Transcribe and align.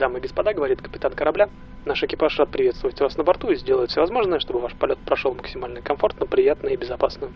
Дамы 0.00 0.18
и 0.18 0.22
господа, 0.22 0.54
говорит 0.54 0.80
капитан 0.80 1.12
корабля, 1.12 1.50
наш 1.84 2.02
экипаж 2.02 2.38
рад 2.38 2.48
приветствовать 2.48 2.98
вас 3.02 3.18
на 3.18 3.22
борту 3.22 3.50
и 3.50 3.54
сделает 3.54 3.90
все 3.90 4.00
возможное, 4.00 4.38
чтобы 4.38 4.58
ваш 4.58 4.72
полет 4.72 4.96
прошел 4.96 5.34
максимально 5.34 5.82
комфортно, 5.82 6.24
приятно 6.24 6.68
и 6.68 6.76
безопасно. 6.76 7.30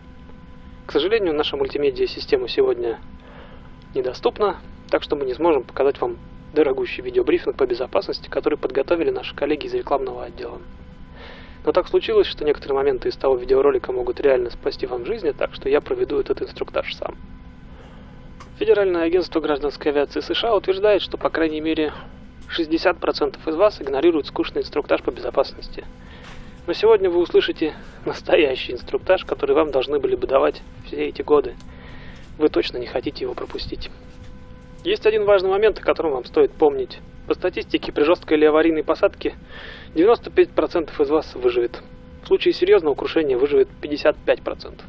К 0.87 0.91
сожалению, 0.91 1.35
наша 1.35 1.57
мультимедиа-система 1.57 2.47
сегодня 2.47 2.99
недоступна, 3.93 4.57
так 4.89 5.03
что 5.03 5.15
мы 5.15 5.25
не 5.25 5.35
сможем 5.35 5.61
показать 5.61 6.01
вам 6.01 6.17
дорогущий 6.53 7.03
видеобрифинг 7.03 7.55
по 7.55 7.67
безопасности, 7.67 8.29
который 8.29 8.57
подготовили 8.57 9.11
наши 9.11 9.35
коллеги 9.35 9.67
из 9.67 9.73
рекламного 9.75 10.23
отдела. 10.23 10.59
Но 11.67 11.71
так 11.71 11.87
случилось, 11.87 12.25
что 12.25 12.45
некоторые 12.45 12.77
моменты 12.77 13.09
из 13.09 13.15
того 13.15 13.35
видеоролика 13.35 13.91
могут 13.91 14.19
реально 14.19 14.49
спасти 14.49 14.87
вам 14.87 15.05
жизни, 15.05 15.33
так 15.37 15.53
что 15.53 15.69
я 15.69 15.81
проведу 15.81 16.19
этот 16.19 16.41
инструктаж 16.41 16.95
сам. 16.95 17.15
Федеральное 18.57 19.03
агентство 19.03 19.39
гражданской 19.39 19.91
авиации 19.91 20.21
США 20.21 20.55
утверждает, 20.55 21.03
что 21.03 21.19
по 21.19 21.29
крайней 21.29 21.61
мере 21.61 21.93
60% 22.49 23.49
из 23.49 23.55
вас 23.55 23.81
игнорируют 23.81 24.27
скучный 24.27 24.61
инструктаж 24.61 25.01
по 25.01 25.11
безопасности. 25.11 25.83
Но 26.67 26.73
сегодня 26.73 27.09
вы 27.09 27.19
услышите 27.19 27.73
настоящий 28.05 28.73
инструктаж, 28.73 29.23
который 29.25 29.55
вам 29.55 29.71
должны 29.71 29.99
были 29.99 30.15
бы 30.15 30.25
давать 30.25 30.61
все 30.85 31.07
эти 31.07 31.21
годы. 31.21 31.55
Вы 32.37 32.49
точно 32.49 32.77
не 32.77 32.87
хотите 32.87 33.23
его 33.23 33.33
пропустить. 33.33 33.89
Есть 34.83 35.05
один 35.05 35.25
важный 35.25 35.49
момент, 35.49 35.79
о 35.79 35.81
котором 35.81 36.11
вам 36.11 36.25
стоит 36.25 36.51
помнить. 36.51 36.99
По 37.27 37.33
статистике, 37.33 37.91
при 37.91 38.03
жесткой 38.03 38.37
или 38.37 38.45
аварийной 38.45 38.83
посадке 38.83 39.35
95% 39.95 41.01
из 41.01 41.09
вас 41.09 41.33
выживет. 41.35 41.81
В 42.23 42.27
случае 42.27 42.53
серьезного 42.53 42.95
крушения 42.95 43.37
выживет 43.37 43.67
55%. 43.81 44.81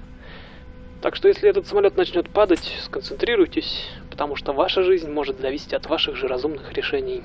Так 1.02 1.14
что 1.14 1.28
если 1.28 1.48
этот 1.48 1.66
самолет 1.66 1.96
начнет 1.96 2.28
падать, 2.28 2.76
сконцентрируйтесь, 2.82 3.88
потому 4.10 4.36
что 4.36 4.52
ваша 4.52 4.82
жизнь 4.82 5.10
может 5.10 5.40
зависеть 5.40 5.72
от 5.72 5.86
ваших 5.86 6.16
же 6.16 6.26
разумных 6.26 6.72
решений. 6.72 7.22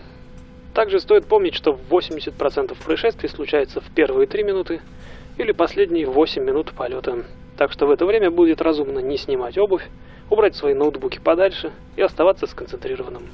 Также 0.73 0.99
стоит 0.99 1.25
помнить, 1.25 1.53
что 1.53 1.77
80% 1.89 2.77
происшествий 2.83 3.29
случается 3.29 3.81
в 3.81 3.89
первые 3.93 4.27
3 4.27 4.43
минуты 4.43 4.81
или 5.37 5.51
последние 5.51 6.05
8 6.05 6.43
минут 6.43 6.71
полета. 6.71 7.23
Так 7.57 7.71
что 7.71 7.85
в 7.85 7.91
это 7.91 8.05
время 8.05 8.31
будет 8.31 8.61
разумно 8.61 8.99
не 8.99 9.17
снимать 9.17 9.57
обувь, 9.57 9.87
убрать 10.29 10.55
свои 10.55 10.73
ноутбуки 10.73 11.19
подальше 11.19 11.71
и 11.97 12.01
оставаться 12.01 12.47
сконцентрированным. 12.47 13.29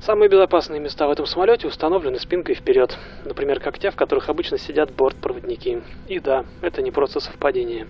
Самые 0.00 0.30
безопасные 0.30 0.80
места 0.80 1.06
в 1.06 1.10
этом 1.10 1.26
самолете 1.26 1.66
установлены 1.66 2.18
спинкой 2.18 2.54
вперед, 2.54 2.96
например, 3.26 3.60
как 3.60 3.78
те, 3.78 3.90
в 3.90 3.96
которых 3.96 4.30
обычно 4.30 4.56
сидят 4.56 4.90
бортпроводники. 4.94 5.82
И 6.08 6.18
да, 6.18 6.46
это 6.62 6.80
не 6.80 6.90
просто 6.90 7.20
совпадение. 7.20 7.86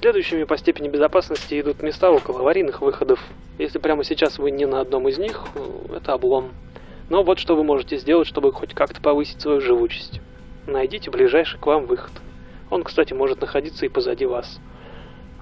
Следующими 0.00 0.44
по 0.44 0.56
степени 0.56 0.88
безопасности 0.88 1.60
идут 1.60 1.82
места 1.82 2.10
около 2.10 2.40
аварийных 2.40 2.80
выходов. 2.80 3.22
Если 3.58 3.78
прямо 3.78 4.04
сейчас 4.04 4.38
вы 4.38 4.52
не 4.52 4.64
на 4.64 4.80
одном 4.80 5.06
из 5.08 5.18
них, 5.18 5.44
э, 5.54 5.96
это 5.96 6.14
облом. 6.14 6.52
Но 7.08 7.22
вот 7.22 7.38
что 7.38 7.56
вы 7.56 7.64
можете 7.64 7.96
сделать, 7.96 8.28
чтобы 8.28 8.52
хоть 8.52 8.74
как-то 8.74 9.00
повысить 9.00 9.40
свою 9.40 9.60
живучесть. 9.60 10.20
Найдите 10.66 11.10
ближайший 11.10 11.58
к 11.58 11.66
вам 11.66 11.86
выход. 11.86 12.12
Он, 12.70 12.84
кстати, 12.84 13.14
может 13.14 13.40
находиться 13.40 13.86
и 13.86 13.88
позади 13.88 14.26
вас. 14.26 14.60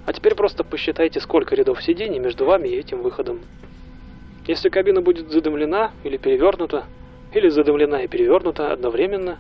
А 0.05 0.13
теперь 0.13 0.37
просто 0.37 0.63
посчитайте, 0.63 1.19
сколько 1.21 1.57
рядов 1.57 1.83
сидений 1.83 2.21
между 2.21 2.45
вами 2.45 2.69
и 2.69 2.77
этим 2.77 3.03
выходом. 3.03 3.41
Если 4.47 4.69
кабина 4.69 5.01
будет 5.01 5.29
задымлена 5.29 5.91
или 6.05 6.17
перевернута, 6.17 6.85
или 7.33 7.49
задымлена 7.49 8.05
и 8.05 8.07
перевернута 8.07 8.73
одновременно, 8.73 9.39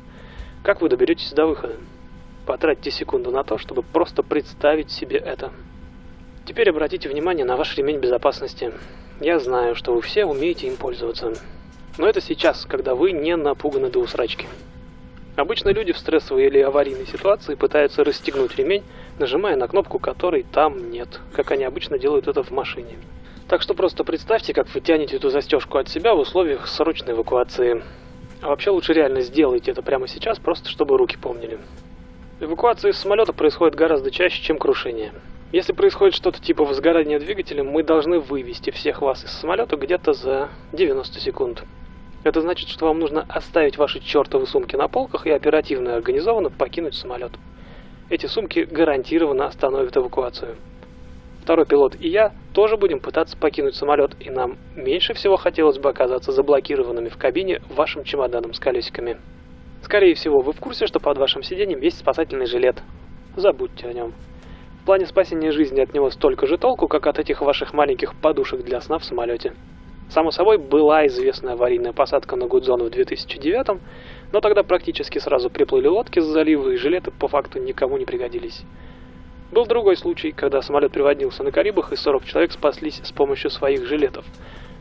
как 0.64 0.80
вы 0.80 0.88
доберетесь 0.88 1.30
до 1.30 1.46
выхода? 1.46 1.76
Потратьте 2.44 2.90
секунду 2.90 3.30
на 3.30 3.44
то, 3.44 3.58
чтобы 3.58 3.82
просто 3.82 4.24
представить 4.24 4.90
себе 4.90 5.18
это. 5.18 5.52
Теперь 6.44 6.70
обратите 6.70 7.08
внимание 7.08 7.44
на 7.44 7.56
ваш 7.56 7.76
ремень 7.76 7.98
безопасности. 7.98 8.72
Я 9.20 9.38
знаю, 9.38 9.76
что 9.76 9.94
вы 9.94 10.00
все 10.00 10.24
умеете 10.24 10.66
им 10.66 10.76
пользоваться. 10.76 11.32
Но 11.98 12.08
это 12.08 12.20
сейчас, 12.20 12.66
когда 12.66 12.94
вы 12.94 13.12
не 13.12 13.36
напуганы 13.36 13.90
до 13.90 14.00
усрачки. 14.00 14.46
Обычно 15.36 15.68
люди 15.70 15.92
в 15.92 15.98
стрессовой 15.98 16.46
или 16.46 16.60
аварийной 16.60 17.06
ситуации 17.06 17.54
пытаются 17.54 18.04
расстегнуть 18.04 18.56
ремень, 18.56 18.84
нажимая 19.18 19.56
на 19.56 19.68
кнопку, 19.68 19.98
которой 19.98 20.44
там 20.44 20.90
нет, 20.90 21.20
как 21.32 21.50
они 21.50 21.64
обычно 21.64 21.98
делают 21.98 22.26
это 22.26 22.42
в 22.42 22.50
машине. 22.50 22.96
Так 23.48 23.62
что 23.62 23.74
просто 23.74 24.02
представьте, 24.02 24.54
как 24.54 24.66
вы 24.74 24.80
тянете 24.80 25.16
эту 25.16 25.30
застежку 25.30 25.78
от 25.78 25.88
себя 25.88 26.14
в 26.14 26.18
условиях 26.18 26.66
срочной 26.66 27.12
эвакуации. 27.12 27.82
А 28.40 28.48
вообще 28.48 28.70
лучше 28.70 28.92
реально 28.92 29.20
сделайте 29.20 29.70
это 29.70 29.82
прямо 29.82 30.08
сейчас, 30.08 30.38
просто 30.38 30.68
чтобы 30.68 30.98
руки 30.98 31.16
помнили. 31.16 31.58
Эвакуация 32.40 32.90
из 32.90 32.98
самолета 32.98 33.32
происходит 33.32 33.74
гораздо 33.74 34.10
чаще, 34.10 34.42
чем 34.42 34.58
крушение. 34.58 35.12
Если 35.52 35.72
происходит 35.72 36.14
что-то 36.14 36.42
типа 36.42 36.64
возгорания 36.64 37.18
двигателя, 37.20 37.62
мы 37.62 37.82
должны 37.82 38.18
вывести 38.18 38.70
всех 38.70 39.00
вас 39.00 39.24
из 39.24 39.30
самолета 39.30 39.76
где-то 39.76 40.12
за 40.12 40.48
90 40.72 41.20
секунд. 41.20 41.64
Это 42.26 42.40
значит, 42.40 42.68
что 42.68 42.86
вам 42.86 42.98
нужно 42.98 43.24
оставить 43.28 43.78
ваши 43.78 44.00
чертовы 44.00 44.48
сумки 44.48 44.74
на 44.74 44.88
полках 44.88 45.28
и 45.28 45.30
оперативно 45.30 45.90
и 45.90 45.92
организованно 45.92 46.50
покинуть 46.50 46.96
самолет. 46.96 47.30
Эти 48.10 48.26
сумки 48.26 48.66
гарантированно 48.68 49.46
остановят 49.46 49.96
эвакуацию. 49.96 50.56
Второй 51.42 51.66
пилот 51.66 51.94
и 52.00 52.08
я 52.08 52.32
тоже 52.52 52.76
будем 52.76 52.98
пытаться 52.98 53.38
покинуть 53.38 53.76
самолет, 53.76 54.16
и 54.18 54.30
нам 54.30 54.58
меньше 54.74 55.14
всего 55.14 55.36
хотелось 55.36 55.78
бы 55.78 55.88
оказаться 55.88 56.32
заблокированными 56.32 57.10
в 57.10 57.16
кабине 57.16 57.62
вашим 57.68 58.02
чемоданом 58.02 58.54
с 58.54 58.58
колесиками. 58.58 59.18
Скорее 59.82 60.16
всего, 60.16 60.40
вы 60.40 60.50
в 60.50 60.58
курсе, 60.58 60.88
что 60.88 60.98
под 60.98 61.18
вашим 61.18 61.44
сиденьем 61.44 61.80
есть 61.80 61.98
спасательный 61.98 62.46
жилет. 62.46 62.82
Забудьте 63.36 63.86
о 63.86 63.92
нем. 63.92 64.14
В 64.82 64.84
плане 64.84 65.06
спасения 65.06 65.52
жизни 65.52 65.80
от 65.80 65.94
него 65.94 66.10
столько 66.10 66.48
же 66.48 66.58
толку, 66.58 66.88
как 66.88 67.06
от 67.06 67.20
этих 67.20 67.40
ваших 67.40 67.72
маленьких 67.72 68.20
подушек 68.20 68.64
для 68.64 68.80
сна 68.80 68.98
в 68.98 69.04
самолете. 69.04 69.52
Само 70.08 70.30
собой, 70.30 70.58
была 70.58 71.06
известная 71.06 71.54
аварийная 71.54 71.92
посадка 71.92 72.36
на 72.36 72.46
Гудзон 72.46 72.82
в 72.82 72.90
2009 72.90 73.80
но 74.32 74.40
тогда 74.40 74.64
практически 74.64 75.18
сразу 75.18 75.50
приплыли 75.50 75.86
лодки 75.86 76.18
с 76.18 76.24
залива, 76.24 76.70
и 76.70 76.76
жилеты 76.76 77.12
по 77.12 77.28
факту 77.28 77.60
никому 77.60 77.96
не 77.96 78.04
пригодились. 78.04 78.64
Был 79.52 79.66
другой 79.66 79.96
случай, 79.96 80.32
когда 80.32 80.62
самолет 80.62 80.90
приводнился 80.90 81.44
на 81.44 81.52
Карибах, 81.52 81.92
и 81.92 81.96
40 81.96 82.24
человек 82.24 82.50
спаслись 82.50 83.00
с 83.04 83.12
помощью 83.12 83.50
своих 83.50 83.86
жилетов– 83.86 84.24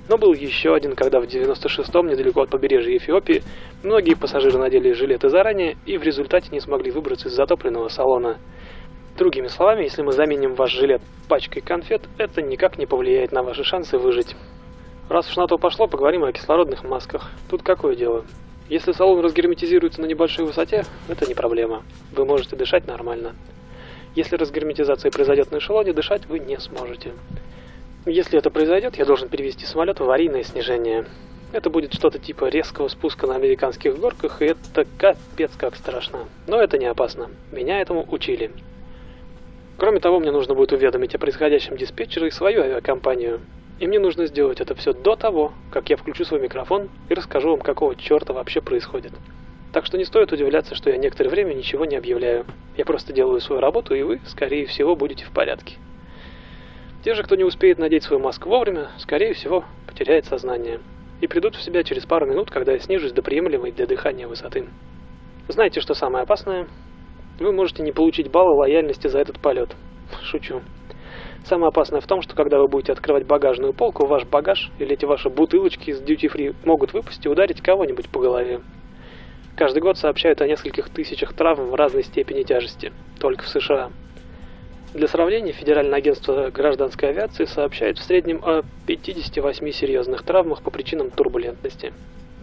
но 0.07 0.17
был 0.17 0.33
еще 0.33 0.75
один, 0.75 0.95
когда 0.95 1.19
в 1.19 1.23
96-м, 1.23 2.07
недалеко 2.07 2.41
от 2.41 2.49
побережья 2.49 2.95
Эфиопии, 2.97 3.41
многие 3.83 4.15
пассажиры 4.15 4.57
надели 4.57 4.91
жилеты 4.91 5.29
заранее 5.29 5.77
и 5.85 5.97
в 5.97 6.03
результате 6.03 6.49
не 6.51 6.59
смогли 6.59 6.91
выбраться 6.91 7.27
из 7.27 7.33
затопленного 7.33 7.87
салона. 7.87 8.37
Другими 9.17 9.47
словами, 9.47 9.83
если 9.83 10.03
мы 10.03 10.11
заменим 10.11 10.53
ваш 10.53 10.71
жилет 10.71 11.01
пачкой 11.27 11.61
конфет, 11.61 12.03
это 12.17 12.41
никак 12.41 12.77
не 12.77 12.85
повлияет 12.85 13.31
на 13.31 13.41
ваши 13.41 13.63
шансы 13.63 13.97
выжить. 13.97 14.35
Раз 15.07 15.29
уж 15.29 15.35
на 15.35 15.45
то 15.45 15.59
пошло, 15.59 15.87
поговорим 15.87 16.23
о 16.23 16.31
кислородных 16.31 16.83
масках. 16.83 17.29
Тут 17.47 17.61
какое 17.61 17.95
дело? 17.95 18.25
Если 18.69 18.91
салон 18.91 19.23
разгерметизируется 19.23 20.01
на 20.01 20.07
небольшой 20.07 20.45
высоте, 20.45 20.83
это 21.07 21.27
не 21.27 21.35
проблема. 21.35 21.83
Вы 22.11 22.25
можете 22.25 22.55
дышать 22.55 22.87
нормально. 22.87 23.35
Если 24.15 24.35
разгерметизация 24.35 25.11
произойдет 25.11 25.51
на 25.51 25.59
эшелоне, 25.59 25.93
дышать 25.93 26.25
вы 26.25 26.39
не 26.39 26.59
сможете. 26.59 27.11
Если 28.07 28.39
это 28.39 28.49
произойдет, 28.49 28.95
я 28.97 29.05
должен 29.05 29.29
перевести 29.29 29.65
самолет 29.65 29.99
в 29.99 30.03
аварийное 30.03 30.43
снижение. 30.43 31.05
Это 31.51 31.69
будет 31.69 31.93
что-то 31.93 32.17
типа 32.17 32.45
резкого 32.45 32.87
спуска 32.87 33.27
на 33.27 33.35
американских 33.35 33.99
горках, 33.99 34.41
и 34.41 34.45
это 34.45 34.87
капец 34.97 35.51
как 35.55 35.75
страшно. 35.75 36.21
Но 36.47 36.59
это 36.59 36.79
не 36.79 36.87
опасно. 36.87 37.29
Меня 37.51 37.79
этому 37.79 38.03
учили. 38.09 38.51
Кроме 39.77 39.99
того, 39.99 40.19
мне 40.19 40.31
нужно 40.31 40.55
будет 40.55 40.71
уведомить 40.71 41.13
о 41.13 41.19
происходящем 41.19 41.77
диспетчера 41.77 42.27
и 42.27 42.31
свою 42.31 42.63
авиакомпанию. 42.63 43.41
И 43.79 43.87
мне 43.87 43.99
нужно 43.99 44.25
сделать 44.25 44.61
это 44.61 44.73
все 44.75 44.93
до 44.93 45.15
того, 45.15 45.53
как 45.69 45.89
я 45.89 45.97
включу 45.97 46.23
свой 46.23 46.39
микрофон 46.39 46.89
и 47.09 47.13
расскажу 47.13 47.51
вам, 47.51 47.59
какого 47.59 47.95
черта 47.95 48.33
вообще 48.33 48.61
происходит. 48.61 49.11
Так 49.73 49.85
что 49.85 49.97
не 49.97 50.05
стоит 50.05 50.31
удивляться, 50.31 50.75
что 50.75 50.89
я 50.89 50.97
некоторое 50.97 51.29
время 51.29 51.53
ничего 51.53 51.83
не 51.83 51.97
объявляю. 51.97 52.45
Я 52.77 52.85
просто 52.85 53.11
делаю 53.11 53.41
свою 53.41 53.59
работу, 53.59 53.93
и 53.93 54.03
вы, 54.03 54.21
скорее 54.25 54.65
всего, 54.67 54.95
будете 54.95 55.25
в 55.25 55.31
порядке. 55.31 55.75
Те 57.03 57.13
же, 57.13 57.23
кто 57.23 57.35
не 57.35 57.43
успеет 57.43 57.77
надеть 57.77 58.03
свою 58.03 58.21
маску 58.21 58.47
вовремя, 58.47 58.89
скорее 58.97 59.33
всего, 59.33 59.65
потеряет 59.85 60.25
сознание 60.25 60.79
и 61.19 61.27
придут 61.27 61.55
в 61.55 61.61
себя 61.61 61.83
через 61.83 62.05
пару 62.05 62.25
минут, 62.25 62.49
когда 62.49 62.71
я 62.71 62.79
снижусь 62.79 63.11
до 63.11 63.21
приемлемой 63.21 63.73
для 63.73 63.85
дыхания 63.85 64.27
высоты. 64.27 64.65
Знаете, 65.49 65.81
что 65.81 65.93
самое 65.93 66.23
опасное? 66.23 66.67
Вы 67.39 67.51
можете 67.51 67.83
не 67.83 67.91
получить 67.91 68.31
баллы 68.31 68.55
лояльности 68.55 69.07
за 69.07 69.19
этот 69.19 69.39
полет. 69.39 69.75
Шучу. 70.23 70.61
Самое 71.45 71.67
опасное 71.67 72.01
в 72.01 72.07
том, 72.07 72.23
что 72.23 72.35
когда 72.35 72.57
вы 72.59 72.67
будете 72.67 72.91
открывать 72.91 73.23
багажную 73.23 73.71
полку, 73.71 74.07
ваш 74.07 74.25
багаж 74.25 74.71
или 74.79 74.93
эти 74.93 75.05
ваши 75.05 75.29
бутылочки 75.29 75.91
из 75.91 76.01
duty 76.01 76.33
free 76.33 76.55
могут 76.63 76.93
выпасть 76.93 77.23
и 77.23 77.29
ударить 77.29 77.61
кого-нибудь 77.61 78.09
по 78.09 78.19
голове. 78.19 78.61
Каждый 79.55 79.83
год 79.83 79.99
сообщают 79.99 80.41
о 80.41 80.47
нескольких 80.47 80.89
тысячах 80.89 81.33
травм 81.33 81.67
в 81.67 81.75
разной 81.75 82.03
степени 82.03 82.41
тяжести, 82.41 82.91
только 83.19 83.43
в 83.43 83.47
США. 83.47 83.91
Для 84.95 85.07
сравнения, 85.07 85.51
Федеральное 85.51 85.99
агентство 85.99 86.49
гражданской 86.49 87.09
авиации 87.09 87.45
сообщает 87.45 87.99
в 87.99 88.03
среднем 88.03 88.41
о 88.43 88.63
58 88.87 89.71
серьезных 89.71 90.23
травмах 90.23 90.63
по 90.63 90.71
причинам 90.71 91.11
турбулентности. 91.11 91.93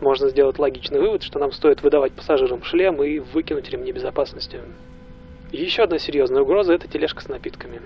Можно 0.01 0.29
сделать 0.29 0.61
логичный 0.61 1.01
вывод, 1.01 1.25
что 1.25 1.41
нам 1.41 1.51
стоит 1.51 1.83
выдавать 1.83 2.13
пассажирам 2.13 2.63
шлем 2.63 3.03
и 3.03 3.19
выкинуть 3.19 3.69
ремни 3.69 3.91
безопасности. 3.91 4.61
Еще 5.51 5.83
одна 5.83 5.99
серьезная 5.99 6.43
угроза– 6.43 6.73
это 6.75 6.87
тележка 6.87 7.21
с 7.21 7.29
напитками. 7.29 7.81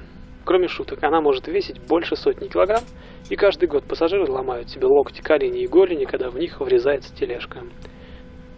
Кроме 0.47 0.69
шуток, 0.69 1.03
она 1.03 1.21
может 1.21 1.49
весить 1.49 1.81
больше 1.81 2.15
сотни 2.15 2.47
килограмм, 2.47 2.85
и 3.29 3.35
каждый 3.35 3.69
год 3.69 3.83
пассажиры 3.83 4.31
ломают 4.31 4.71
себе 4.71 4.87
локти, 4.87 5.21
колени 5.21 5.63
и 5.63 5.67
голени, 5.67 6.05
когда 6.05 6.31
в 6.31 6.39
них 6.39 6.61
врезается 6.61 7.13
тележка. 7.13 7.65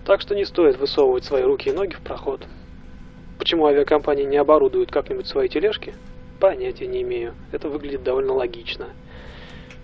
Так 0.05 0.21
что 0.21 0.35
не 0.35 0.45
стоит 0.45 0.77
высовывать 0.77 1.25
свои 1.25 1.43
руки 1.45 1.71
и 1.71 1.73
ноги 1.73 1.95
в 1.95 2.03
проход. 2.03 2.47
Почему 3.39 3.65
авиакомпании 3.65 4.25
не 4.25 4.37
оборудуют 4.37 4.91
как-нибудь 4.91 5.27
свои 5.27 5.49
тележки? 5.49 5.95
Понятия 6.39 6.87
не 6.87 7.01
имею. 7.01 7.35
Это 7.53 7.71
выглядит 7.71 8.03
довольно 8.03 8.35
логично. 8.35 8.89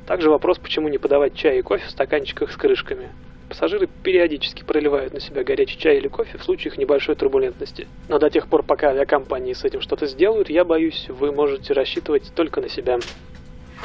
Также 0.06 0.28
вопрос, 0.28 0.58
почему 0.58 0.88
не 0.88 0.98
подавать 0.98 1.34
чай 1.34 1.58
и 1.58 1.62
кофе 1.62 1.86
в 1.86 1.90
стаканчиках 1.90 2.52
с 2.52 2.56
крышками. 2.58 3.12
Пассажиры 3.54 3.88
периодически 4.02 4.64
проливают 4.64 5.14
на 5.14 5.20
себя 5.20 5.44
горячий 5.44 5.78
чай 5.78 5.98
или 5.98 6.08
кофе 6.08 6.38
в 6.38 6.42
случаях 6.42 6.76
небольшой 6.76 7.14
турбулентности. 7.14 7.86
Но 8.08 8.18
до 8.18 8.28
тех 8.28 8.48
пор, 8.48 8.64
пока 8.64 8.88
авиакомпании 8.88 9.52
с 9.52 9.62
этим 9.62 9.80
что-то 9.80 10.08
сделают, 10.08 10.50
я 10.50 10.64
боюсь, 10.64 11.06
вы 11.08 11.30
можете 11.30 11.72
рассчитывать 11.72 12.32
только 12.34 12.60
на 12.60 12.68
себя. 12.68 12.98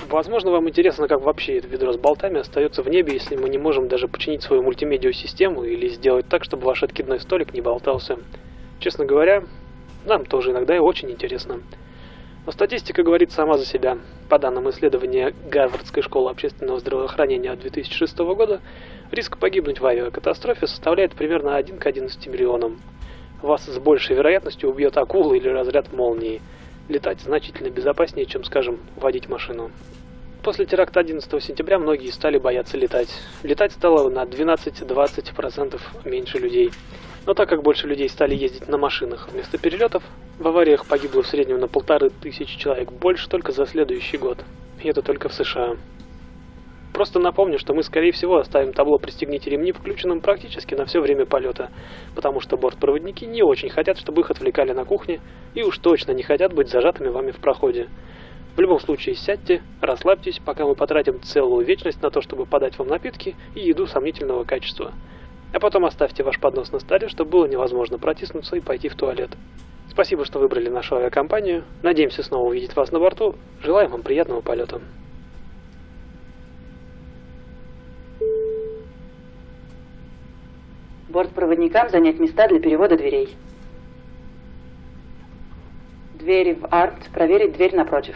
Возможно, 0.10 0.50
вам 0.50 0.68
интересно, 0.68 1.08
как 1.08 1.22
вообще 1.22 1.60
это 1.60 1.68
ведро 1.68 1.94
с 1.94 1.98
болтами 1.98 2.40
остается 2.40 2.82
в 2.82 2.90
небе, 2.90 3.14
если 3.14 3.36
мы 3.36 3.48
не 3.48 3.60
можем 3.60 3.88
даже 3.88 4.08
починить 4.08 4.42
свою 4.42 4.64
мультимедиа-систему 4.64 5.64
или 5.64 5.88
сделать 5.90 6.28
так, 6.28 6.44
чтобы 6.46 6.66
ваш 6.66 6.82
откидной 6.82 7.20
столик 7.20 7.54
не 7.54 7.62
болтался. 7.62 8.18
Честно 8.80 9.06
говоря, 9.06 9.44
нам 10.04 10.26
тоже 10.26 10.50
иногда 10.50 10.76
и 10.76 10.80
очень 10.80 11.12
интересно. 11.12 11.62
Но 12.50 12.54
статистика 12.54 13.04
говорит 13.04 13.32
сама 13.32 13.60
за 13.60 13.66
себя. 13.68 14.00
По 14.28 14.40
данным 14.40 14.72
исследования 14.72 15.36
Гарвардской 15.52 16.02
школы 16.02 16.32
общественного 16.32 16.80
здравоохранения 16.80 17.56
2006 17.56 18.18
года, 18.18 18.60
риск 19.12 19.38
погибнуть 19.38 19.80
в 19.80 19.86
авиакатастрофе 19.86 20.66
составляет 20.66 21.14
примерно 21.14 21.56
1 21.58 21.78
к 21.78 21.86
11 21.86 22.26
миллионам. 22.26 22.82
Вас 23.44 23.66
с 23.68 23.78
большей 23.78 24.16
вероятностью 24.16 24.68
убьет 24.72 24.98
акула 24.98 25.36
или 25.36 25.48
разряд 25.48 25.94
молнии– 25.94 26.42
летать 26.90 27.22
значительно 27.22 27.70
безопаснее, 27.70 28.26
чем, 28.26 28.44
скажем, 28.44 28.80
водить 28.96 29.30
машину. 29.30 29.70
После 30.42 30.66
теракта 30.66 31.02
11 31.02 31.44
сентября 31.44 31.78
многие 31.78 32.10
стали 32.10 32.40
бояться 32.40 32.78
летать. 32.78 33.10
Летать 33.44 33.74
стало 33.74 34.10
на 34.10 34.24
12-20% 34.24 35.80
меньше 36.04 36.40
людей. 36.40 36.72
Но 37.30 37.36
так 37.36 37.48
как 37.48 37.62
больше 37.62 37.86
людей 37.86 38.10
стали 38.10 38.34
ездить 38.34 38.68
на 38.68 38.80
машинах 38.80 39.30
вместо 39.32 39.60
перелетов, 39.60 40.02
в 40.40 40.48
авариях 40.48 40.88
погибло 40.88 41.22
в 41.22 41.28
среднем 41.28 41.60
на 41.60 41.68
полторы 41.68 42.10
тысячи 42.10 42.58
человек 42.58 42.92
больше 42.92 43.30
только 43.30 43.52
за 43.52 43.68
следующий 43.68 44.18
год. 44.18 44.40
И 44.82 44.88
это 44.88 45.04
только 45.04 45.30
в 45.30 45.34
США. 45.36 45.76
Просто 46.92 47.20
напомню, 47.20 47.60
что 47.60 47.76
мы, 47.76 47.84
скорее 47.84 48.14
всего, 48.14 48.38
оставим 48.38 48.74
табло 48.74 48.98
«Пристегните 48.98 49.52
ремни» 49.52 49.72
включенным 49.72 50.22
практически 50.22 50.74
на 50.74 50.86
все 50.86 51.02
время 51.02 51.28
полета, 51.28 51.70
потому 52.16 52.40
что 52.40 52.58
бортпроводники 52.58 53.26
не 53.26 53.44
очень 53.44 53.70
хотят, 53.70 54.00
чтобы 54.00 54.22
их 54.22 54.32
отвлекали 54.32 54.72
на 54.72 54.84
кухне, 54.84 55.22
и 55.54 55.62
уж 55.62 55.78
точно 55.78 56.14
не 56.14 56.24
хотят 56.24 56.56
быть 56.56 56.70
зажатыми 56.70 57.10
вами 57.10 57.30
в 57.30 57.38
проходе. 57.38 57.90
В 58.56 58.60
любом 58.60 58.80
случае 58.80 59.14
сядьте, 59.14 59.62
расслабьтесь, 59.82 60.40
пока 60.44 60.66
мы 60.66 60.74
потратим 60.74 61.22
целую 61.22 61.64
вечность 61.64 62.02
на 62.02 62.10
то, 62.10 62.22
чтобы 62.24 62.48
подать 62.48 62.80
вам 62.80 62.88
напитки 62.88 63.36
и 63.54 63.60
еду 63.60 63.86
сомнительного 63.86 64.46
качества. 64.46 64.94
А 65.52 65.60
потом 65.60 65.86
оставьте 65.86 66.24
ваш 66.24 66.40
поднос 66.40 66.72
на 66.72 66.80
столе, 66.80 67.10
чтобы 67.10 67.32
было 67.32 67.46
невозможно 67.46 67.98
протиснуться 67.98 68.56
и 68.56 68.60
пойти 68.60 68.88
в 68.88 68.96
туалет. 68.96 69.32
Спасибо, 69.90 70.24
что 70.24 70.40
выбрали 70.40 70.70
нашу 70.70 70.96
авиакомпанию. 70.96 71.64
Надеемся 71.82 72.22
снова 72.22 72.48
увидеть 72.48 72.76
вас 72.76 72.92
на 72.92 73.00
борту. 73.00 73.36
Желаем 73.62 73.92
вам 73.92 74.04
приятного 74.04 74.42
полета. 74.42 74.80
Бортпроводникам 81.10 81.90
занять 81.90 82.20
места 82.20 82.48
для 82.48 82.60
перевода 82.60 82.96
дверей. 82.96 83.36
Двери 86.14 86.54
в 86.54 86.68
арт, 86.70 87.10
проверить 87.12 87.54
дверь 87.54 87.76
напротив. 87.76 88.16